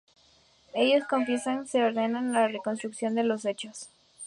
Ellos 0.73 1.07
confiesan 1.07 1.63
y 1.63 1.67
se 1.67 1.83
ordena 1.83 2.23
la 2.23 2.47
reconstrucción 2.47 3.13
de 3.13 3.23
los 3.23 3.45
hechos. 3.45 3.87